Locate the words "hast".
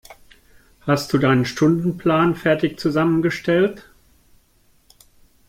0.87-1.13